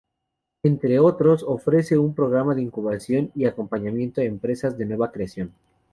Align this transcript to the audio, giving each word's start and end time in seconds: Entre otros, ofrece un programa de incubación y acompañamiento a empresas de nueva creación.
Entre 0.63 0.97
otros, 0.97 1.43
ofrece 1.47 1.95
un 1.99 2.15
programa 2.15 2.55
de 2.55 2.63
incubación 2.63 3.31
y 3.35 3.45
acompañamiento 3.45 4.21
a 4.21 4.23
empresas 4.23 4.75
de 4.75 4.87
nueva 4.87 5.11
creación. 5.11 5.53